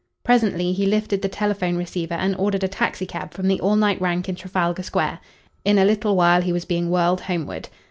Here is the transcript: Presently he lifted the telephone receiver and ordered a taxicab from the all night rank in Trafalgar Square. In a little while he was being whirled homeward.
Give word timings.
Presently 0.23 0.73
he 0.73 0.87
lifted 0.87 1.21
the 1.21 1.27
telephone 1.29 1.75
receiver 1.75 2.15
and 2.15 2.35
ordered 2.37 2.63
a 2.63 2.67
taxicab 2.67 3.35
from 3.35 3.47
the 3.47 3.61
all 3.61 3.75
night 3.75 4.01
rank 4.01 4.27
in 4.27 4.33
Trafalgar 4.33 4.81
Square. 4.81 5.19
In 5.63 5.77
a 5.77 5.85
little 5.85 6.15
while 6.15 6.41
he 6.41 6.51
was 6.51 6.65
being 6.65 6.89
whirled 6.89 7.21
homeward. 7.21 7.69